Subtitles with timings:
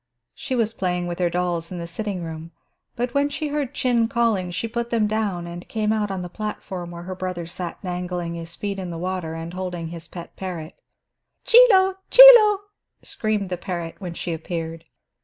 [0.33, 2.49] She was playing with her dolls in the sitting room,
[2.95, 6.27] but when she heard Chin calling she put them down and came out on the
[6.27, 10.35] platform where her brother sat dangling his feet in the water and holding his pet
[10.35, 10.73] parrot.
[11.45, 11.97] "Chie Lo!
[12.09, 12.61] Chie Lo!"
[13.03, 14.85] screamed the parrot, when she appeared.